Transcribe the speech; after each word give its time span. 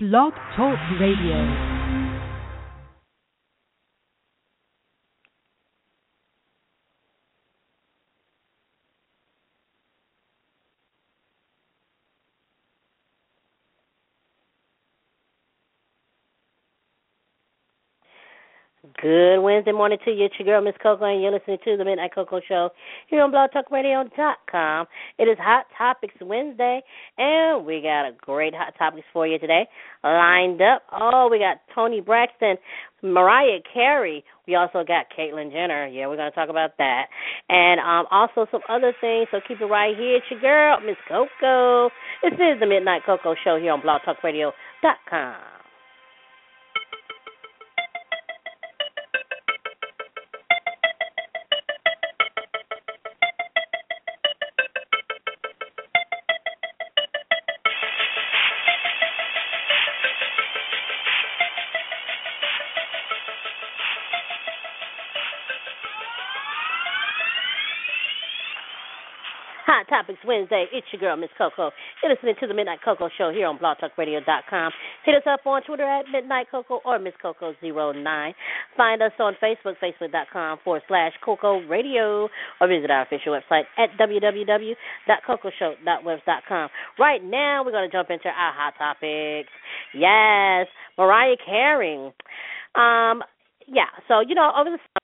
Blog 0.00 0.32
Talk 0.54 0.78
Radio. 1.00 1.77
Good 19.00 19.38
Wednesday 19.38 19.70
morning 19.70 19.98
to 20.04 20.10
you. 20.10 20.24
It's 20.24 20.34
your 20.40 20.46
girl, 20.46 20.60
Miss 20.60 20.74
Coco, 20.82 21.04
and 21.04 21.22
you're 21.22 21.30
listening 21.30 21.58
to 21.64 21.76
the 21.76 21.84
Midnight 21.84 22.12
Coco 22.12 22.40
Show 22.48 22.70
here 23.06 23.22
on 23.22 23.30
blogtalkradio.com. 23.30 24.86
It 25.20 25.22
is 25.22 25.38
Hot 25.38 25.66
Topics 25.78 26.14
Wednesday, 26.20 26.80
and 27.16 27.64
we 27.64 27.80
got 27.80 28.08
a 28.08 28.12
great 28.20 28.54
Hot 28.56 28.74
Topics 28.76 29.06
for 29.12 29.24
you 29.24 29.38
today 29.38 29.68
lined 30.02 30.60
up. 30.60 30.82
Oh, 30.90 31.28
we 31.30 31.38
got 31.38 31.58
Toni 31.72 32.00
Braxton, 32.00 32.56
Mariah 33.00 33.60
Carey. 33.72 34.24
We 34.48 34.56
also 34.56 34.82
got 34.82 35.06
Caitlyn 35.16 35.52
Jenner. 35.52 35.86
Yeah, 35.86 36.08
we're 36.08 36.16
going 36.16 36.32
to 36.32 36.34
talk 36.34 36.48
about 36.48 36.76
that. 36.78 37.04
And 37.48 37.78
um, 37.78 38.06
also 38.10 38.50
some 38.50 38.62
other 38.68 38.92
things, 39.00 39.28
so 39.30 39.38
keep 39.46 39.60
it 39.60 39.66
right 39.66 39.96
here. 39.96 40.16
It's 40.16 40.26
your 40.28 40.40
girl, 40.40 40.80
Miss 40.80 40.96
Coco. 41.06 41.90
This 42.24 42.32
is 42.32 42.58
the 42.58 42.66
Midnight 42.66 43.02
Coco 43.06 43.36
Show 43.44 43.60
here 43.62 43.70
on 43.70 43.80
blogtalkradio.com. 43.80 45.57
Topics 69.88 70.18
Wednesday. 70.26 70.66
It's 70.72 70.86
your 70.92 71.00
girl, 71.00 71.16
Miss 71.16 71.30
Coco. 71.36 71.70
You're 72.02 72.12
listening 72.12 72.34
to 72.40 72.46
the 72.46 72.54
Midnight 72.54 72.78
Coco 72.84 73.08
Show 73.16 73.30
here 73.32 73.46
on 73.46 73.58
blogtalkradio.com. 73.58 74.72
Hit 75.04 75.14
us 75.14 75.22
up 75.26 75.46
on 75.46 75.62
Twitter 75.62 75.84
at 75.84 76.04
Midnight 76.12 76.48
Coco 76.50 76.80
or 76.84 76.98
Miss 76.98 77.14
Coco09. 77.22 78.34
Find 78.76 79.02
us 79.02 79.12
on 79.18 79.36
Facebook, 79.42 79.76
facebook.com 79.82 80.58
forward 80.64 80.82
slash 80.88 81.12
Coco 81.24 81.60
Radio, 81.66 82.28
or 82.60 82.68
visit 82.68 82.90
our 82.90 83.00
official 83.02 83.32
website 83.32 83.64
at 83.76 83.90
www.cocoshow.webs.com. 83.98 86.68
Right 86.98 87.24
now, 87.24 87.62
we're 87.64 87.72
going 87.72 87.90
to 87.90 87.96
jump 87.96 88.10
into 88.10 88.28
our 88.28 88.52
Hot 88.52 88.74
Topics. 88.78 89.48
Yes, 89.94 90.66
Mariah 90.96 91.36
Carey. 91.44 92.12
Um, 92.74 93.22
yeah, 93.66 93.88
so, 94.06 94.20
you 94.20 94.34
know, 94.34 94.52
over 94.58 94.70
the 94.70 94.78
summer, 94.78 95.00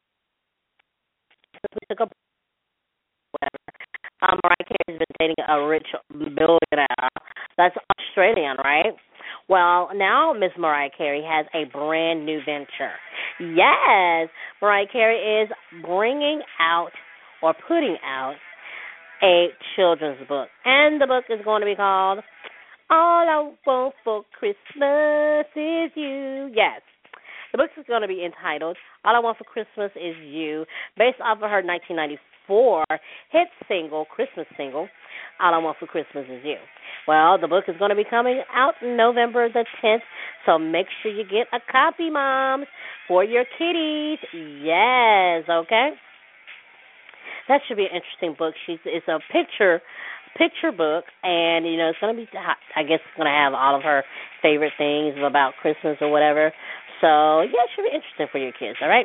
we 1.74 1.80
took 1.88 2.00
a. 2.00 2.08
Um, 4.24 4.40
Mariah 4.42 4.68
Carey's 4.68 4.98
been 4.98 5.16
dating 5.18 5.44
a 5.48 5.66
rich 5.66 5.86
billionaire. 6.10 7.10
That's 7.56 7.74
Australian, 8.00 8.56
right? 8.64 8.94
Well, 9.48 9.90
now 9.94 10.32
Miss 10.32 10.52
Mariah 10.58 10.90
Carey 10.96 11.22
has 11.26 11.46
a 11.54 11.70
brand 11.70 12.24
new 12.24 12.40
venture. 12.44 12.94
Yes, 13.40 14.30
Mariah 14.62 14.86
Carey 14.90 15.42
is 15.42 15.50
bringing 15.84 16.40
out 16.60 16.90
or 17.42 17.54
putting 17.68 17.96
out 18.04 18.36
a 19.22 19.48
children's 19.76 20.26
book, 20.28 20.48
and 20.64 21.00
the 21.00 21.06
book 21.06 21.24
is 21.28 21.44
going 21.44 21.60
to 21.60 21.66
be 21.66 21.74
called 21.74 22.20
"All 22.90 23.28
I 23.28 23.52
Want 23.66 23.94
for 24.04 24.22
Christmas 24.38 25.46
Is 25.54 25.90
You." 25.94 26.50
Yes. 26.54 26.80
The 27.52 27.58
book 27.58 27.70
is 27.78 27.84
going 27.86 28.02
to 28.02 28.08
be 28.08 28.24
entitled 28.24 28.76
All 29.04 29.14
I 29.14 29.20
Want 29.20 29.38
for 29.38 29.44
Christmas 29.44 29.92
Is 29.94 30.16
You, 30.24 30.64
based 30.96 31.20
off 31.22 31.38
of 31.42 31.50
her 31.50 31.62
1994 32.48 32.84
hit 33.30 33.48
single, 33.68 34.04
Christmas 34.04 34.46
single, 34.56 34.88
All 35.40 35.54
I 35.54 35.58
Want 35.58 35.78
for 35.78 35.86
Christmas 35.86 36.24
Is 36.30 36.40
You. 36.44 36.56
Well, 37.06 37.38
the 37.38 37.48
book 37.48 37.64
is 37.68 37.76
going 37.78 37.90
to 37.90 37.96
be 37.96 38.04
coming 38.08 38.42
out 38.54 38.74
November 38.82 39.48
the 39.48 39.64
10th, 39.82 39.98
so 40.46 40.58
make 40.58 40.86
sure 41.02 41.12
you 41.12 41.24
get 41.24 41.46
a 41.52 41.60
copy, 41.70 42.10
moms, 42.10 42.66
for 43.06 43.24
your 43.24 43.44
kiddies. 43.58 44.18
Yes, 44.32 45.44
okay? 45.48 45.90
That 47.48 47.60
should 47.68 47.76
be 47.76 47.84
an 47.84 48.00
interesting 48.00 48.34
book. 48.38 48.54
She's 48.66 48.78
it's 48.86 49.06
a 49.08 49.18
picture 49.32 49.82
picture 50.36 50.72
book 50.72 51.04
and 51.22 51.64
you 51.64 51.76
know 51.76 51.90
it's 51.90 51.98
going 52.00 52.14
to 52.14 52.20
be 52.20 52.26
I 52.74 52.82
guess 52.82 52.98
it's 52.98 53.16
going 53.16 53.30
to 53.30 53.38
have 53.38 53.54
all 53.54 53.76
of 53.76 53.82
her 53.82 54.02
favorite 54.42 54.72
things 54.76 55.14
about 55.24 55.52
Christmas 55.60 55.96
or 56.00 56.10
whatever. 56.10 56.52
So 57.04 57.42
yeah, 57.42 57.68
it 57.68 57.70
should 57.76 57.84
be 57.84 57.92
interesting 57.92 58.28
for 58.32 58.38
your 58.38 58.52
kids. 58.52 58.78
All 58.80 58.88
right, 58.88 59.04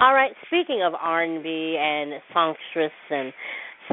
all 0.00 0.14
right. 0.14 0.32
Speaking 0.46 0.80
of 0.82 0.94
R 0.98 1.22
and 1.22 1.42
B 1.42 1.76
and 1.78 2.14
songstress 2.32 2.96
and 3.10 3.30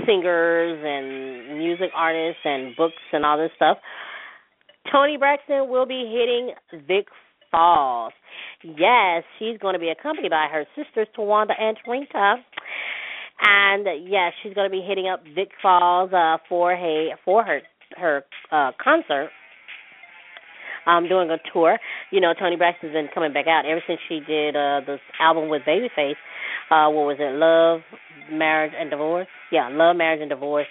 singers 0.07 0.79
and 0.79 1.59
music 1.59 1.89
artists 1.93 2.39
and 2.45 2.73
books 2.77 3.03
and 3.11 3.25
all 3.25 3.37
this 3.37 3.51
stuff, 3.57 3.79
Toni 4.89 5.17
Braxton 5.17 5.67
will 5.67 5.85
be 5.85 6.07
hitting 6.07 6.53
Vic 6.87 7.07
Falls. 7.51 8.13
Yes, 8.63 9.23
she's 9.37 9.57
going 9.59 9.73
to 9.73 9.79
be 9.79 9.89
accompanied 9.89 10.31
by 10.31 10.47
her 10.49 10.63
sisters 10.73 11.07
Towanda 11.17 11.51
and 11.59 11.75
Tarinka. 11.85 12.35
And 13.43 14.07
yes, 14.09 14.31
she's 14.41 14.53
going 14.53 14.71
to 14.71 14.71
be 14.71 14.85
hitting 14.87 15.09
up 15.09 15.21
Vic 15.35 15.49
Falls 15.61 16.13
uh, 16.13 16.37
for 16.47 16.77
her 16.77 17.09
for 17.25 17.43
her 17.43 17.59
her 17.97 18.23
uh, 18.53 18.71
concert 18.81 19.29
um 20.85 21.07
doing 21.07 21.29
a 21.29 21.38
tour. 21.51 21.77
You 22.11 22.21
know, 22.21 22.33
Toni 22.38 22.55
Braxton's 22.55 22.94
been 22.94 23.09
coming 23.13 23.33
back 23.33 23.47
out 23.47 23.66
ever 23.66 23.81
since 23.88 23.99
she 24.07 24.19
did 24.25 24.55
uh 24.55 24.81
this 24.85 24.99
album 25.19 25.49
with 25.49 25.63
Babyface. 25.67 26.19
Uh 26.69 26.89
what 26.89 27.07
was 27.07 27.17
it? 27.19 27.33
Love, 27.33 27.81
Marriage 28.31 28.73
and 28.77 28.89
Divorce. 28.89 29.27
Yeah, 29.51 29.69
Love, 29.71 29.95
Marriage 29.95 30.21
and 30.21 30.29
Divorce. 30.29 30.67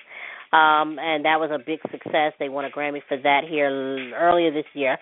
Um 0.53 0.99
and 1.01 1.25
that 1.25 1.41
was 1.41 1.51
a 1.53 1.59
big 1.59 1.81
success. 1.91 2.33
They 2.39 2.49
won 2.49 2.65
a 2.65 2.71
Grammy 2.71 3.01
for 3.09 3.17
that 3.17 3.43
here 3.49 3.69
earlier 4.15 4.53
this 4.53 4.69
year. 4.75 4.99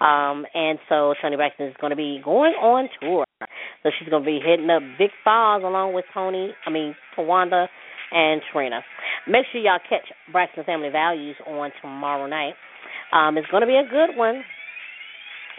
Um 0.00 0.46
and 0.54 0.78
so 0.88 1.14
Toni 1.20 1.36
Braxton 1.36 1.66
is 1.66 1.74
going 1.80 1.90
to 1.90 1.96
be 1.96 2.20
going 2.24 2.52
on 2.52 2.88
tour. 3.00 3.24
So 3.82 3.90
she's 3.98 4.08
going 4.08 4.22
to 4.22 4.26
be 4.26 4.40
hitting 4.44 4.70
up 4.70 4.82
Vic 4.98 5.10
Falls 5.22 5.62
along 5.62 5.92
with 5.94 6.06
Toni, 6.12 6.52
I 6.66 6.70
mean 6.70 6.94
Towanda 7.16 7.66
and 8.12 8.40
Trina. 8.52 8.80
Make 9.28 9.46
sure 9.50 9.60
y'all 9.60 9.78
catch 9.88 10.06
Braxton 10.32 10.64
Family 10.64 10.90
Values 10.90 11.36
on 11.46 11.70
tomorrow 11.82 12.26
night. 12.26 12.54
Um, 13.12 13.36
it's 13.38 13.46
going 13.48 13.62
to 13.62 13.66
be 13.66 13.76
a 13.76 13.88
good 13.88 14.16
one. 14.16 14.42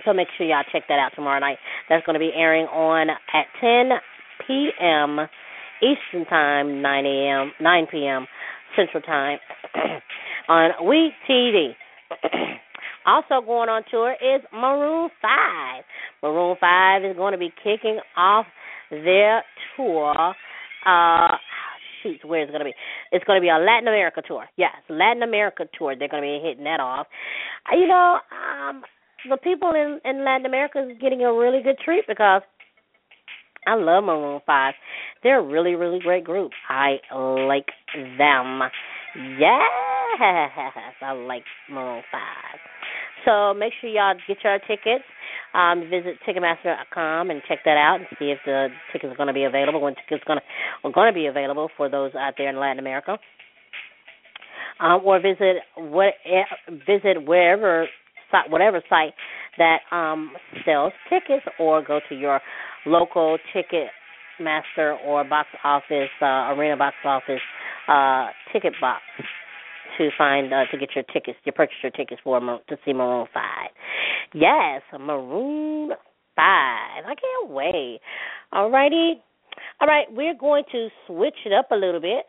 So 0.05 0.13
make 0.13 0.27
sure 0.37 0.47
y'all 0.47 0.63
check 0.71 0.83
that 0.89 0.99
out 0.99 1.11
tomorrow 1.15 1.39
night. 1.39 1.57
That's 1.89 2.05
going 2.05 2.13
to 2.15 2.19
be 2.19 2.31
airing 2.35 2.65
on 2.67 3.09
at 3.09 3.45
10 3.61 3.97
p.m. 4.45 5.19
Eastern 5.81 6.25
Time, 6.25 6.81
9 6.81 7.05
a.m., 7.05 7.51
9 7.59 7.87
p.m. 7.91 8.25
Central 8.75 9.01
Time 9.01 9.39
on 10.49 10.71
We 10.87 11.11
TV. 11.29 11.71
also 13.05 13.45
going 13.45 13.69
on 13.69 13.83
tour 13.89 14.13
is 14.13 14.41
Maroon 14.53 15.09
5. 15.21 15.83
Maroon 16.23 16.55
5 16.59 17.03
is 17.05 17.15
going 17.15 17.31
to 17.31 17.37
be 17.37 17.51
kicking 17.63 17.99
off 18.15 18.45
their 18.89 19.43
tour. 19.75 20.13
Uh, 20.85 21.35
shoot, 22.03 22.23
where 22.25 22.41
it's 22.41 22.51
going 22.51 22.59
to 22.59 22.65
be. 22.65 22.75
It's 23.11 23.25
going 23.25 23.37
to 23.37 23.41
be 23.41 23.49
a 23.49 23.57
Latin 23.57 23.87
America 23.87 24.21
tour. 24.25 24.45
Yes, 24.57 24.75
Latin 24.89 25.23
America 25.23 25.65
tour. 25.77 25.95
They're 25.95 26.07
going 26.07 26.23
to 26.23 26.27
be 26.27 26.47
hitting 26.47 26.63
that 26.65 26.79
off. 26.79 27.07
Uh, 27.71 27.77
You 27.77 27.87
know, 27.87 28.19
um, 28.31 28.83
the 29.29 29.37
people 29.37 29.71
in 29.71 29.99
in 30.05 30.23
Latin 30.23 30.45
America 30.45 30.79
is 30.79 30.97
getting 31.01 31.23
a 31.23 31.33
really 31.33 31.61
good 31.63 31.77
treat 31.83 32.05
because 32.07 32.41
I 33.65 33.75
love 33.75 34.03
Maroon 34.05 34.39
Five. 34.45 34.73
They're 35.23 35.39
a 35.39 35.43
really, 35.43 35.75
really 35.75 35.99
great 35.99 36.23
group. 36.23 36.51
I 36.69 36.99
like 37.11 37.67
them. 38.17 38.61
Yes, 39.39 39.69
I 41.01 41.11
like 41.11 41.43
Maroon 41.69 42.03
Five. 42.11 42.59
So 43.27 43.53
make 43.53 43.73
sure 43.81 43.89
y'all 43.89 44.15
get 44.25 44.37
your 44.43 44.57
tickets. 44.59 45.03
Um, 45.53 45.89
visit 45.89 46.15
Ticketmaster.com 46.25 47.29
and 47.29 47.41
check 47.47 47.59
that 47.65 47.75
out 47.75 47.97
and 47.97 48.07
see 48.17 48.31
if 48.31 48.37
the 48.45 48.69
tickets 48.93 49.11
are 49.11 49.17
going 49.17 49.27
to 49.27 49.33
be 49.33 49.43
available. 49.43 49.81
When 49.81 49.95
tickets 49.95 50.23
going 50.25 50.39
to 50.39 50.87
are 50.87 50.93
going 50.93 51.11
to 51.11 51.13
be 51.13 51.25
available 51.25 51.69
for 51.75 51.89
those 51.89 52.11
out 52.15 52.35
there 52.37 52.49
in 52.49 52.57
Latin 52.57 52.79
America. 52.79 53.17
Um, 54.79 55.01
or 55.03 55.19
visit 55.19 55.57
what 55.75 56.13
visit 56.87 57.25
wherever 57.25 57.87
whatever 58.49 58.81
site 58.87 59.13
that 59.57 59.79
um, 59.91 60.31
sells 60.63 60.93
tickets, 61.09 61.45
or 61.59 61.83
go 61.83 61.99
to 62.07 62.15
your 62.15 62.39
local 62.85 63.37
ticket 63.53 63.87
master 64.39 64.95
or 65.05 65.23
box 65.23 65.49
office 65.63 66.09
uh, 66.21 66.53
arena 66.53 66.77
box 66.77 66.95
office 67.03 67.41
uh, 67.89 68.27
ticket 68.53 68.73
box 68.79 69.01
to 69.97 70.09
find 70.17 70.53
uh, 70.53 70.65
to 70.71 70.77
get 70.77 70.89
your 70.95 71.03
tickets, 71.13 71.37
you 71.43 71.51
purchase 71.51 71.77
your 71.83 71.91
tickets 71.91 72.21
for 72.23 72.39
to 72.39 72.77
see 72.85 72.93
Maroon 72.93 73.27
Five. 73.33 73.69
Yes, 74.33 74.81
Maroon 74.99 75.89
Five. 76.35 77.03
I 77.05 77.15
can't 77.15 77.49
wait. 77.49 77.99
Alrighty, 78.53 79.13
all 79.81 79.87
right. 79.87 80.07
We're 80.11 80.37
going 80.37 80.63
to 80.71 80.89
switch 81.05 81.35
it 81.45 81.53
up 81.53 81.71
a 81.71 81.75
little 81.75 82.01
bit, 82.01 82.25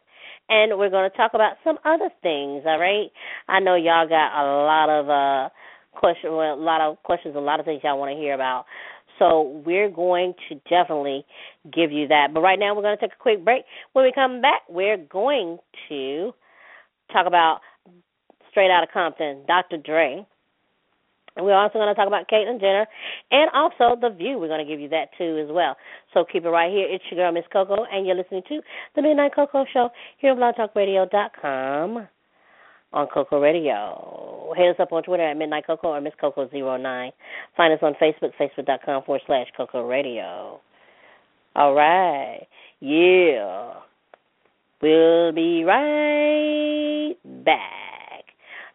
and 0.49 0.78
we're 0.78 0.90
going 0.90 1.10
to 1.10 1.16
talk 1.16 1.32
about 1.34 1.55
some 1.64 1.78
other 1.84 2.10
things. 2.22 2.62
All 2.66 2.78
right. 2.78 3.08
I 3.49 3.60
know 3.60 3.75
y'all 3.75 4.08
got 4.08 4.40
a 4.40 4.44
lot 4.64 4.88
of 4.90 5.08
uh 5.08 5.49
question, 5.99 6.32
well, 6.32 6.55
a 6.55 6.56
lot 6.56 6.81
of 6.81 7.02
questions, 7.02 7.34
a 7.37 7.40
lot 7.40 7.60
of 7.60 7.66
things 7.66 7.81
y'all 7.82 7.99
want 7.99 8.12
to 8.12 8.16
hear 8.16 8.34
about. 8.34 8.64
So 9.19 9.62
we're 9.66 9.90
going 9.90 10.34
to 10.49 10.55
definitely 10.70 11.25
give 11.75 11.90
you 11.90 12.06
that. 12.08 12.28
But 12.32 12.40
right 12.40 12.58
now, 12.58 12.75
we're 12.75 12.82
going 12.82 12.96
to 12.96 13.00
take 13.00 13.14
a 13.14 13.22
quick 13.22 13.44
break. 13.44 13.64
When 13.93 14.05
we 14.05 14.12
come 14.14 14.40
back, 14.40 14.62
we're 14.69 14.96
going 14.96 15.58
to 15.88 16.32
talk 17.12 17.26
about 17.26 17.60
straight 18.50 18.70
out 18.70 18.82
of 18.82 18.90
Compton, 18.93 19.44
Dr. 19.46 19.76
Dre. 19.78 20.26
And 21.37 21.46
we're 21.46 21.55
also 21.55 21.75
going 21.78 21.88
to 21.88 21.94
talk 21.94 22.08
about 22.08 22.28
Caitlyn 22.28 22.60
Jenner 22.60 22.87
and 23.31 23.49
also 23.55 23.96
The 24.00 24.10
View. 24.10 24.38
We're 24.38 24.49
going 24.49 24.64
to 24.64 24.70
give 24.70 24.81
you 24.81 24.88
that 24.88 25.10
too 25.16 25.38
as 25.43 25.52
well. 25.52 25.76
So 26.12 26.25
keep 26.31 26.44
it 26.44 26.49
right 26.49 26.70
here. 26.70 26.87
It's 26.90 27.05
your 27.10 27.25
girl, 27.25 27.32
Miss 27.32 27.44
Coco, 27.52 27.84
and 27.93 28.06
you're 28.06 28.16
listening 28.16 28.43
to 28.49 28.60
The 28.96 29.02
Midnight 29.02 29.34
Coco 29.37 29.64
Show 29.72 29.90
here 30.19 30.32
on 30.32 30.38
blogtalkradio.com 30.38 32.08
on 32.93 33.06
Coco 33.12 33.40
Radio. 33.40 34.52
Hit 34.56 34.70
us 34.70 34.76
up 34.81 34.93
on 34.93 35.05
Twitter 35.05 35.28
at 35.28 35.37
Midnight 35.37 35.66
Coco 35.66 35.88
or 35.88 36.00
Miss 36.00 36.14
Coco09. 36.20 37.12
Find 37.56 37.72
us 37.72 37.81
on 37.82 37.94
Facebook, 38.02 38.32
facebook.com 38.40 39.05
forward 39.05 39.22
slash 39.26 39.46
Coco 39.56 39.87
Radio. 39.87 40.60
All 41.55 41.75
right. 41.75 42.46
Yeah. 42.81 43.75
We'll 44.81 45.33
be 45.33 45.65
right 45.65 47.15
back. 47.45 48.25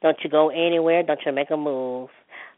Don't 0.01 0.17
you 0.23 0.29
go 0.29 0.49
anywhere. 0.49 1.03
Don't 1.03 1.19
you 1.25 1.31
make 1.31 1.49
a 1.51 1.57
move. 1.57 2.09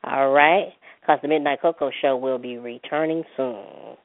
All 0.03 0.31
right? 0.31 0.73
Because 1.01 1.19
the 1.21 1.27
Midnight 1.27 1.61
Coco 1.61 1.91
Show 2.01 2.17
will 2.17 2.39
be 2.39 2.57
returning 2.57 3.23
soon. 3.37 3.97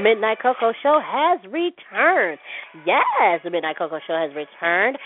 The 0.00 0.04
Midnight 0.08 0.38
Coco 0.40 0.72
Show 0.82 0.98
has 1.04 1.40
returned. 1.52 2.38
Yes, 2.86 3.44
the 3.44 3.50
Midnight 3.50 3.76
Coco 3.76 3.98
Show 4.06 4.16
has 4.16 4.34
returned 4.34 4.96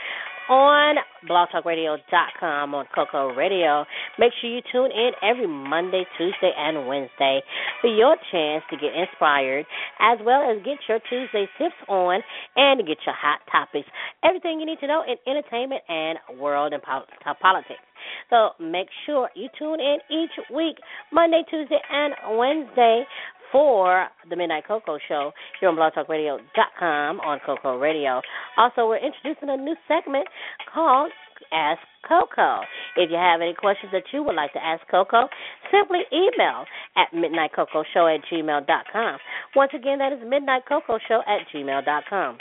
on 0.48 0.96
blogtalkradio.com 1.28 2.74
on 2.74 2.86
Coco 2.94 3.34
Radio. 3.34 3.84
Make 4.20 4.30
sure 4.40 4.50
you 4.50 4.60
tune 4.70 4.92
in 4.92 5.10
every 5.20 5.48
Monday, 5.48 6.04
Tuesday, 6.16 6.52
and 6.56 6.86
Wednesday 6.86 7.42
for 7.80 7.88
your 7.88 8.14
chance 8.30 8.62
to 8.70 8.76
get 8.76 8.94
inspired 8.94 9.66
as 9.98 10.18
well 10.24 10.46
as 10.48 10.62
get 10.62 10.78
your 10.88 11.00
Tuesday 11.10 11.48
tips 11.58 11.74
on 11.88 12.20
and 12.54 12.78
get 12.86 12.98
your 13.04 13.16
hot 13.18 13.40
topics. 13.50 13.88
Everything 14.22 14.60
you 14.60 14.66
need 14.66 14.78
to 14.78 14.86
know 14.86 15.02
in 15.02 15.16
entertainment 15.26 15.82
and 15.88 16.38
world 16.38 16.72
and 16.72 16.82
politics. 16.84 17.82
So 18.30 18.50
make 18.60 18.86
sure 19.06 19.28
you 19.34 19.48
tune 19.58 19.80
in 19.80 19.96
each 20.12 20.38
week, 20.54 20.76
Monday, 21.12 21.42
Tuesday, 21.50 21.80
and 21.90 22.38
Wednesday 22.38 23.02
for 23.54 24.08
the 24.28 24.34
Midnight 24.34 24.64
Coco 24.66 24.98
Show 25.06 25.30
here 25.60 25.68
on 25.68 25.76
blogtalkradio.com 25.76 27.20
on 27.20 27.38
Coco 27.46 27.78
Radio. 27.78 28.20
Also, 28.58 28.88
we're 28.88 28.98
introducing 28.98 29.48
a 29.48 29.56
new 29.56 29.76
segment 29.86 30.26
called 30.74 31.12
Ask 31.52 31.78
Coco. 32.08 32.62
If 32.96 33.12
you 33.12 33.16
have 33.16 33.40
any 33.40 33.54
questions 33.54 33.92
that 33.92 34.02
you 34.12 34.24
would 34.24 34.34
like 34.34 34.52
to 34.54 34.58
ask 34.58 34.82
Coco, 34.90 35.28
simply 35.70 36.00
email 36.12 36.64
at 36.96 37.12
midnightcocoshow 37.14 38.16
at 38.16 38.22
gmail.com. 38.26 39.18
Once 39.54 39.70
again, 39.72 39.98
that 39.98 40.12
is 40.12 40.18
midnightcocoshow 40.18 41.20
at 41.22 41.46
gmail.com 41.54 42.38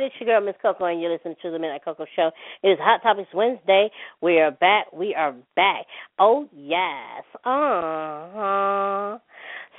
right, 0.00 0.06
it's 0.06 0.20
your 0.20 0.26
girl, 0.34 0.46
Miss 0.46 0.56
Coco, 0.62 0.86
and 0.86 1.00
you're 1.00 1.12
listening 1.12 1.36
to 1.42 1.50
the 1.50 1.58
Midnight 1.58 1.84
Coco 1.84 2.06
Show. 2.16 2.30
It 2.62 2.68
is 2.68 2.78
Hot 2.80 3.02
Topics 3.02 3.28
Wednesday. 3.34 3.90
We 4.22 4.38
are 4.38 4.50
back. 4.50 4.92
We 4.92 5.14
are 5.14 5.34
back. 5.56 5.86
Oh, 6.18 6.48
yes. 6.54 7.24
Uh-huh. 7.44 9.18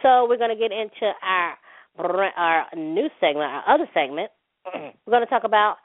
So 0.02 0.28
we're 0.28 0.38
going 0.38 0.50
to 0.50 0.56
get 0.56 0.72
into 0.72 1.12
our 1.24 1.56
our 2.00 2.66
new 2.76 3.10
segment, 3.20 3.52
our 3.52 3.76
other 3.76 3.88
segment. 3.94 4.32
we're 4.74 5.12
going 5.12 5.24
to 5.24 5.30
talk 5.30 5.44
about 5.44 5.78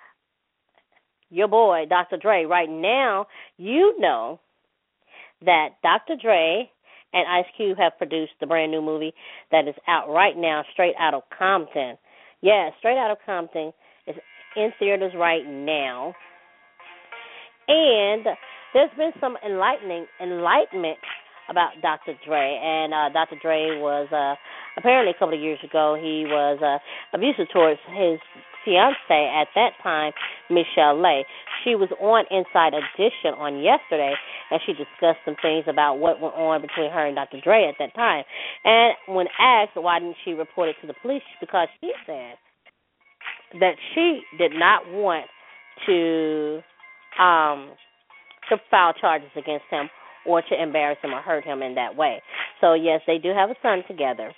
your 1.31 1.49
boy, 1.49 1.85
Dr. 1.89 2.17
Dre. 2.17 2.45
Right 2.45 2.71
now, 2.71 3.27
you 3.57 3.99
know 3.99 4.41
that 5.45 5.71
Dr. 5.83 6.15
Dre 6.21 6.71
and 7.13 7.27
Ice 7.29 7.51
Cube 7.57 7.79
have 7.79 7.99
produced 7.99 8.33
the 8.41 8.47
brand 8.47 8.71
new 8.71 8.81
movie 8.83 9.13
that 9.51 9.67
is 9.67 9.75
out 9.89 10.09
right 10.09 10.37
now, 10.37 10.63
straight 10.73 10.95
out 10.99 11.15
of 11.15 11.23
Compton. 11.37 11.99
Yeah, 12.41 12.71
straight 12.79 12.99
out 12.99 13.11
of 13.11 13.19
Compton. 13.27 13.73
In 14.57 14.73
theaters 14.79 15.13
right 15.17 15.47
now. 15.47 16.15
And 17.69 18.27
there's 18.73 18.91
been 18.97 19.13
some 19.21 19.37
enlightening 19.45 20.07
enlightenment 20.21 20.99
about 21.49 21.71
Dr. 21.83 22.15
Dre, 22.27 22.59
and 22.63 22.93
uh, 22.93 23.09
Dr. 23.13 23.37
Dre 23.41 23.79
was 23.79 24.09
uh, 24.11 24.35
apparently 24.77 25.13
a 25.15 25.19
couple 25.19 25.35
of 25.35 25.41
years 25.41 25.59
ago 25.63 25.95
he 25.95 26.25
was 26.27 26.59
uh, 26.63 26.79
abusive 27.15 27.47
towards 27.53 27.79
his 27.95 28.19
fiance 28.65 28.99
at 29.11 29.47
that 29.55 29.71
time, 29.83 30.13
Michelle 30.51 31.01
Lay. 31.01 31.25
She 31.63 31.77
was 31.77 31.89
on 32.01 32.25
Inside 32.31 32.75
Edition 32.75 33.39
on 33.39 33.63
yesterday, 33.63 34.15
and 34.51 34.61
she 34.67 34.73
discussed 34.73 35.23
some 35.25 35.37
things 35.41 35.65
about 35.69 35.99
what 35.99 36.21
went 36.21 36.35
on 36.35 36.61
between 36.63 36.91
her 36.91 37.07
and 37.07 37.15
Dr. 37.15 37.41
Dre 37.41 37.65
at 37.69 37.77
that 37.79 37.95
time. 37.95 38.25
And 38.65 38.95
when 39.07 39.27
asked 39.39 39.77
why 39.77 40.01
didn't 40.01 40.17
she 40.25 40.33
report 40.33 40.69
it 40.69 40.77
to 40.81 40.87
the 40.89 40.95
police, 41.01 41.23
because 41.41 41.69
she 41.81 41.93
said 42.07 42.35
that 43.61 43.75
she 43.95 44.23
did 44.39 44.53
not 44.53 44.83
want 44.91 45.27
to 45.87 46.61
um 47.21 47.71
to 48.49 48.57
file 48.71 48.93
charges 48.93 49.31
against 49.37 49.65
him 49.71 49.89
or 50.27 50.43
to 50.43 50.61
embarrass 50.61 50.99
him 51.03 51.13
or 51.13 51.21
hurt 51.21 51.45
him 51.45 51.63
in 51.63 51.75
that 51.75 51.97
way. 51.97 52.21
So 52.61 52.75
yes, 52.75 53.01
they 53.07 53.19
do 53.19 53.31
have 53.31 53.51
a 53.51 53.55
son 53.63 53.83
together. 53.89 54.33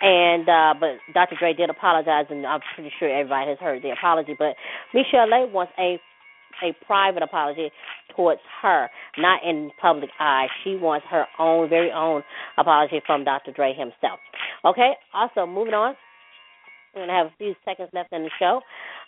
And 0.00 0.48
uh 0.48 0.74
but 0.78 0.98
Dr. 1.14 1.36
Dre 1.38 1.54
did 1.54 1.70
apologize 1.70 2.26
and 2.30 2.46
I'm 2.46 2.60
pretty 2.74 2.92
sure 2.98 3.08
everybody 3.08 3.50
has 3.50 3.58
heard 3.58 3.82
the 3.82 3.90
apology. 3.90 4.34
But 4.38 4.56
Michelle 4.94 5.30
Lay 5.30 5.46
wants 5.50 5.72
a 5.78 5.98
a 6.62 6.74
private 6.86 7.22
apology 7.22 7.70
towards 8.14 8.40
her, 8.60 8.88
not 9.18 9.40
in 9.44 9.70
public 9.80 10.10
eye. 10.18 10.46
She 10.62 10.76
wants 10.76 11.06
her 11.10 11.26
own 11.38 11.68
very 11.68 11.90
own 11.90 12.22
apology 12.58 13.00
from 13.06 13.24
Dr. 13.24 13.52
Dre 13.52 13.72
himself. 13.74 14.20
Okay, 14.64 14.92
also 15.14 15.46
moving 15.46 15.74
on. 15.74 15.94
We're 16.94 17.06
gonna 17.06 17.16
have 17.16 17.26
a 17.26 17.36
few 17.38 17.54
seconds 17.64 17.88
left 17.94 18.12
in 18.12 18.22
the 18.22 18.30
show. 18.38 18.60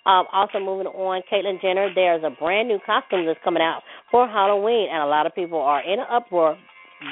Um, 0.07 0.25
also 0.33 0.59
moving 0.59 0.87
on, 0.87 1.23
Caitlyn 1.31 1.61
Jenner. 1.61 1.93
There's 1.95 2.23
a 2.25 2.31
brand 2.31 2.69
new 2.69 2.79
costume 2.85 3.27
that's 3.27 3.41
coming 3.45 3.63
out 3.63 3.83
for 4.11 4.27
Halloween, 4.27 4.89
and 4.91 5.03
a 5.03 5.07
lot 5.07 5.27
of 5.27 5.35
people 5.35 5.61
are 5.61 5.83
in 5.83 6.01
an 6.01 6.07
uproar 6.11 6.57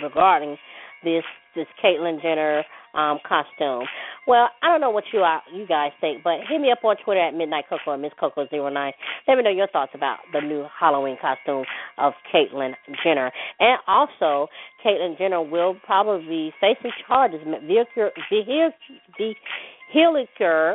regarding 0.02 0.56
this 1.04 1.24
this 1.54 1.66
Caitlyn 1.82 2.20
Jenner 2.22 2.64
um 2.94 3.18
costume. 3.26 3.86
Well, 4.26 4.50
I 4.62 4.68
don't 4.68 4.80
know 4.80 4.90
what 4.90 5.04
you 5.12 5.20
are, 5.20 5.42
you 5.52 5.66
guys 5.66 5.92
think, 6.00 6.22
but 6.22 6.38
hit 6.48 6.60
me 6.60 6.70
up 6.70 6.84
on 6.84 6.96
Twitter 7.04 7.20
at 7.20 7.34
Midnight 7.34 7.64
Coco 7.68 7.92
and 7.92 8.02
Miss 8.02 8.12
Coco 8.20 8.46
09 8.52 8.92
Let 9.26 9.36
me 9.36 9.42
know 9.42 9.50
your 9.50 9.66
thoughts 9.68 9.92
about 9.94 10.18
the 10.32 10.40
new 10.40 10.66
Halloween 10.78 11.16
costume 11.20 11.64
of 11.98 12.12
Caitlyn 12.32 12.74
Jenner. 13.02 13.32
And 13.60 13.78
also, 13.86 14.48
Caitlyn 14.84 15.16
Jenner 15.18 15.42
will 15.42 15.74
probably 15.84 16.26
be 16.26 16.52
facing 16.60 16.92
charges 17.08 17.40
vehicular 17.66 18.12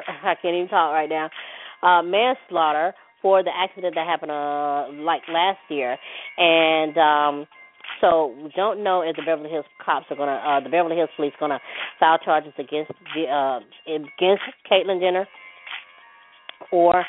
I 0.23 0.35
can't 0.41 0.55
even 0.55 0.67
talk 0.67 0.91
right 0.91 1.09
now 1.09 1.29
uh, 1.83 2.01
manslaughter 2.01 2.93
for 3.21 3.43
the 3.43 3.51
accident 3.55 3.95
that 3.95 4.05
happened 4.05 4.31
uh 4.31 4.87
like 5.03 5.21
last 5.29 5.59
year, 5.69 5.97
and 6.37 6.97
um 6.97 7.47
so 8.01 8.35
we 8.43 8.51
don't 8.55 8.83
know 8.83 9.01
if 9.01 9.15
the 9.15 9.23
Beverly 9.23 9.49
Hills 9.49 9.65
cops 9.83 10.05
are 10.09 10.15
gonna 10.15 10.41
uh 10.45 10.59
the 10.59 10.69
Beverly 10.69 10.95
Hills 10.95 11.09
police 11.15 11.33
gonna 11.39 11.59
file 11.99 12.17
charges 12.19 12.53
against 12.57 12.91
the 13.15 13.25
uh 13.25 13.59
against 13.87 14.43
Caitlyn 14.69 14.99
Jenner 14.99 15.27
or 16.71 17.05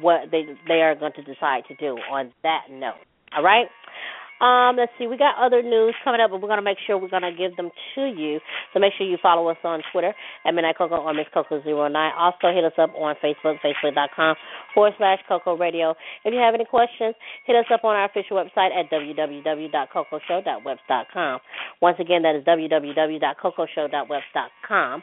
what 0.00 0.30
they 0.30 0.44
they 0.68 0.82
are 0.82 0.94
going 0.94 1.12
to 1.12 1.22
decide 1.22 1.64
to 1.68 1.76
do 1.76 1.98
on 2.10 2.32
that 2.42 2.62
note. 2.70 2.94
All 3.36 3.42
right. 3.42 3.66
Um, 4.40 4.76
let's 4.76 4.92
see, 4.98 5.06
we 5.06 5.16
got 5.16 5.36
other 5.40 5.62
news 5.62 5.94
coming 6.04 6.20
up, 6.20 6.30
but 6.30 6.42
we're 6.42 6.48
gonna 6.48 6.60
make 6.62 6.78
sure 6.86 6.98
we're 6.98 7.08
gonna 7.08 7.32
give 7.32 7.56
them 7.56 7.70
to 7.94 8.04
you. 8.04 8.40
So 8.72 8.80
make 8.80 8.92
sure 8.98 9.06
you 9.06 9.16
follow 9.22 9.48
us 9.48 9.56
on 9.64 9.82
Twitter 9.92 10.14
at 10.44 10.54
Midnight 10.54 10.76
Coco 10.76 10.96
or 10.96 11.14
Miss 11.14 11.26
Coco 11.32 11.62
09 11.64 12.12
Also 12.16 12.52
hit 12.52 12.64
us 12.64 12.74
up 12.78 12.90
on 12.94 13.14
Facebook, 13.22 13.58
facebook.com 13.64 14.36
forward 14.74 14.92
slash 14.98 15.20
Coco 15.28 15.56
Radio. 15.56 15.94
If 16.24 16.34
you 16.34 16.40
have 16.40 16.54
any 16.54 16.64
questions, 16.64 17.14
hit 17.46 17.56
us 17.56 17.66
up 17.72 17.84
on 17.84 17.96
our 17.96 18.04
official 18.04 18.36
website 18.36 18.76
at 18.76 18.90
www.cocoshow.webs.com. 18.90 21.40
Once 21.80 21.96
again, 21.98 22.22
that 22.22 22.36
is 22.36 22.44
www.cocoshow.webs.com. 22.44 25.02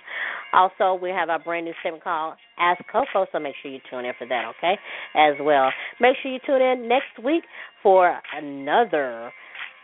Also, 0.53 0.93
we 1.01 1.09
have 1.09 1.29
our 1.29 1.39
brand 1.39 1.65
new 1.65 1.73
segment 1.81 2.03
called 2.03 2.35
Ask 2.59 2.81
Coco, 2.91 3.25
so 3.31 3.39
make 3.39 3.55
sure 3.61 3.71
you 3.71 3.79
tune 3.89 4.05
in 4.05 4.13
for 4.17 4.27
that, 4.27 4.45
okay? 4.57 4.77
As 5.15 5.35
well. 5.41 5.71
Make 5.99 6.15
sure 6.21 6.31
you 6.31 6.39
tune 6.45 6.61
in 6.61 6.87
next 6.87 7.23
week 7.23 7.43
for 7.81 8.19
another 8.35 9.31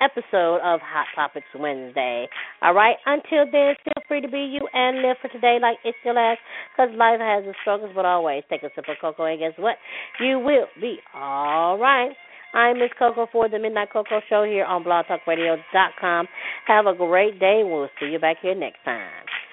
episode 0.02 0.64
of 0.64 0.80
Hot 0.80 1.08
Topics 1.16 1.48
Wednesday. 1.58 2.28
All 2.62 2.74
right, 2.74 2.96
until 3.06 3.46
then, 3.52 3.76
feel 3.84 4.04
free 4.08 4.22
to 4.22 4.30
be 4.30 4.40
you 4.40 4.62
and 4.74 5.02
live 5.02 5.18
for 5.22 5.28
today 5.28 5.58
like 5.62 5.78
it's 5.84 5.98
your 6.06 6.14
last, 6.14 6.40
because 6.72 6.96
life 6.96 7.20
has 7.20 7.44
its 7.46 7.58
struggles, 7.62 7.92
but 7.94 8.06
always 8.06 8.44
take 8.50 8.64
a 8.64 8.70
sip 8.76 8.86
of 8.88 8.96
cocoa, 9.02 9.26
and 9.26 9.40
guess 9.40 9.54
what? 9.58 9.76
You 10.20 10.40
will 10.40 10.68
be 10.80 10.98
all 11.14 11.78
right. 11.78 12.12
I'm 12.54 12.80
Miss 12.80 12.90
Coco 12.98 13.28
for 13.32 13.48
the 13.48 13.60
Midnight 13.60 13.90
Coco 13.94 14.22
Show 14.28 14.44
here 14.44 14.66
on 14.66 14.84
blogtalkradio.com. 14.84 16.28
Have 16.66 16.88
a 16.88 16.96
great 16.96 17.40
day. 17.40 17.62
We'll 17.64 17.90
see 18.00 18.08
you 18.08 18.18
back 18.18 18.38
here 18.42 18.56
next 18.56 18.80
time. 18.84 19.12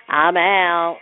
I'm 0.08 0.37
out. 0.37 0.99